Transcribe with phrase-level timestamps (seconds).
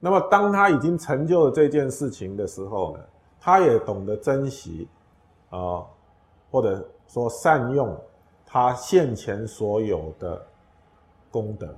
[0.00, 3.04] 那么当他已经成就了这件事情的时候呢，
[3.40, 4.88] 他也懂得珍惜
[5.50, 5.84] 啊，
[6.50, 7.98] 或者说善用
[8.46, 10.46] 他现前所有的
[11.30, 11.76] 功德。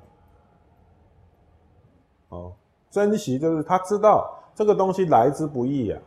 [2.29, 2.53] 哦，
[2.91, 5.99] 珍惜就是他知道这个东西来之不易呀。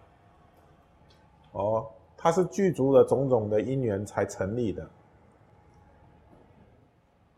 [1.51, 4.87] 哦，他是具足了种种的因缘才成立的。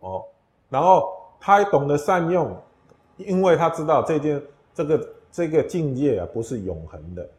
[0.02, 0.24] 哦，
[0.70, 2.56] 然后他懂得善用，
[3.18, 4.42] 因为他知道这件
[4.76, 7.30] 这个这个境界啊不是永恒的。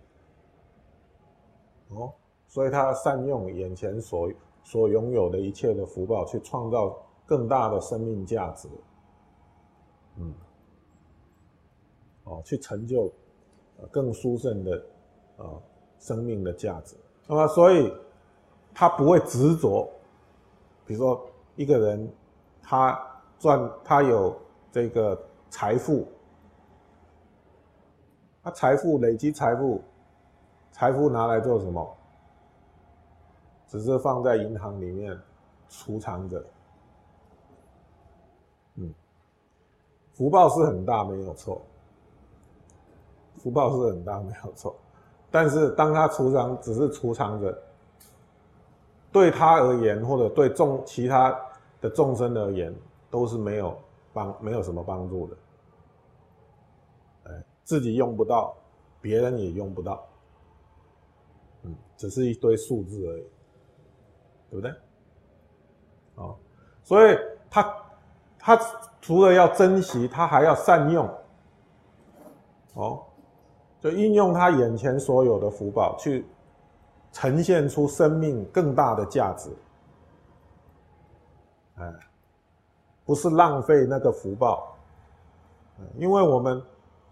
[1.91, 2.13] 哦，
[2.49, 4.29] 所以他善用眼前所
[4.65, 8.69] 所拥有的一切的福报，去创造更大的生命价值。
[10.17, 10.35] 嗯。
[12.25, 13.13] 哦，去成就
[13.89, 14.85] 更殊胜的
[15.37, 15.45] 啊
[16.01, 16.97] 生命的价值。
[17.29, 17.93] 那么，所以
[18.75, 19.89] 他不会执着。
[20.85, 22.13] 比如说，一个人
[22.63, 23.01] 他
[23.39, 24.37] 赚，他有
[24.73, 25.17] 这个
[25.51, 26.09] 财富，
[28.47, 29.83] 他财富累积财富，
[30.71, 31.97] 财富拿来做什么？
[33.67, 35.19] 只是放在银行里面
[35.69, 36.45] 储藏着。
[38.77, 38.95] 嗯，
[40.13, 41.61] 福报是很大，没有错。
[43.39, 44.77] 福报是很大，没有错，
[45.29, 47.63] 但是当他储藏只是储藏着，
[49.11, 51.37] 对他而言，或者对众其他
[51.81, 52.73] 的众生而言，
[53.11, 53.77] 都是没有
[54.13, 55.37] 帮，没有什么帮助的。
[57.67, 58.57] 自己用不到，
[59.03, 60.07] 别人也用不到，
[61.65, 63.23] 嗯，只是一堆数字而已，
[64.51, 64.73] 对不对？
[66.15, 66.37] 哦，
[66.83, 67.19] 所以
[67.51, 67.77] 他
[68.39, 68.59] 他
[69.03, 71.07] 除了要珍惜，他还要善用，
[72.75, 73.03] 哦。
[73.79, 76.27] 就运用他眼前所有的福报，去
[77.13, 79.51] 呈现出生命更大的价值。
[81.77, 81.95] 哎，
[83.05, 84.75] 不是浪费那个福报，
[85.99, 86.61] 因为我们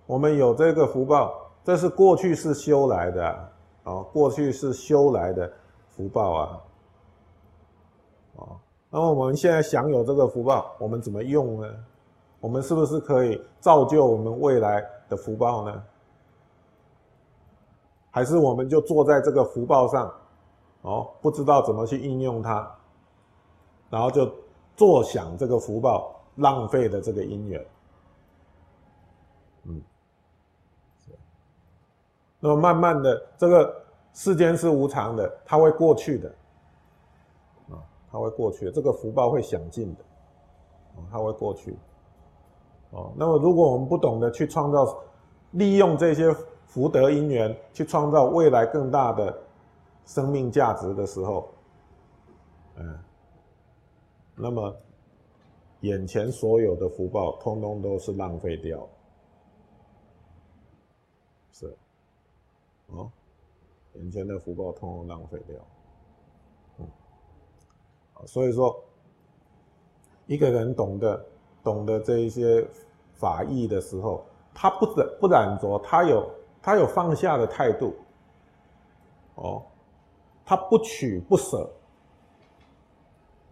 [0.07, 3.27] 我们有这个福报，这是过去是修来的
[3.85, 5.51] 啊，过去是修来的
[5.89, 6.61] 福报啊，
[8.37, 8.61] 哦，
[8.91, 11.69] 那么我们现在享有这个福报，我们怎么用呢？
[12.41, 15.83] 我们是不是可以造就我们未来的福报呢？
[18.11, 20.15] 还是我们就坐在这个福报上，
[20.83, 22.71] 哦，不知道怎么去应用它，
[23.89, 24.31] 然后就
[24.77, 27.67] 坐享这个福报，浪费的这个因缘，
[29.65, 29.83] 嗯，
[32.45, 33.75] 那么慢慢的，这个
[34.13, 36.29] 世间是无常的，它会过去的，
[37.71, 37.81] 啊，
[38.13, 40.05] 它会过去的，这个福报会享尽的，
[40.95, 41.75] 啊，它会过去，
[42.91, 44.95] 哦，那么如果我们不懂得去创造，
[45.53, 46.31] 利用这些。
[46.67, 49.39] 福德因缘去创造未来更大的
[50.07, 51.49] 生命价值的时候，
[52.75, 52.99] 嗯，
[54.35, 54.75] 那么
[55.81, 58.89] 眼前所有的福报通通都是浪费掉，
[61.53, 61.77] 是，
[62.89, 63.11] 哦，
[63.95, 65.57] 眼前的福报通通浪费掉，
[66.79, 66.87] 嗯，
[68.27, 68.83] 所以说，
[70.27, 71.27] 一个人懂得
[71.63, 72.67] 懂得这一些
[73.15, 74.25] 法义的时候，
[74.55, 76.29] 他不染不染着，他有。
[76.67, 77.95] 他有放下的态度，
[79.35, 79.63] 哦，
[80.47, 81.71] 他不取不舍，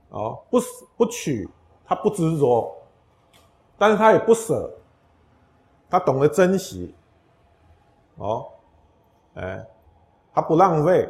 [0.09, 0.59] 哦，不
[0.97, 1.47] 不取，
[1.85, 2.75] 他不执着，
[3.77, 4.75] 但是他也不舍，
[5.91, 6.95] 他懂得珍惜，
[8.17, 8.51] 哦，
[9.35, 9.67] 哎，
[10.33, 11.09] 他不浪费，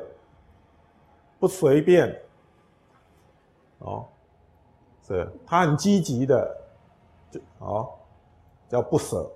[1.41, 2.21] 不随便，
[3.79, 4.07] 哦，
[5.03, 6.57] 是，他很积极的，
[7.31, 7.93] 就哦，
[8.69, 9.31] 叫不舍。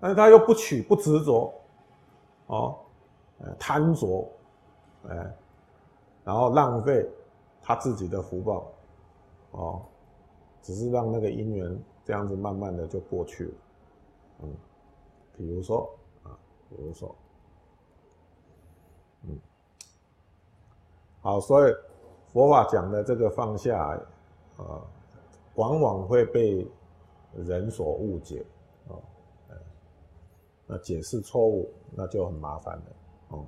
[0.00, 1.54] 但是他又不取不执着，
[2.46, 2.78] 哦，
[3.58, 4.28] 贪着，
[5.08, 5.34] 哎，
[6.24, 7.08] 然后浪费
[7.62, 8.72] 他自己的福报，
[9.52, 9.82] 哦，
[10.60, 13.52] 只是让那个因缘这样子慢慢的就过去了，
[14.42, 14.52] 嗯，
[15.36, 15.88] 比如说
[16.24, 16.34] 啊，
[16.68, 17.14] 比如说，
[19.24, 19.38] 嗯，
[21.20, 21.74] 好，所以
[22.32, 23.98] 佛法讲的这个放下，
[24.56, 24.80] 啊，
[25.54, 26.66] 往往会被
[27.36, 28.44] 人所误解。
[28.88, 28.96] 啊
[30.66, 32.84] 那解释错误，那就很麻烦了。
[33.28, 33.44] 哦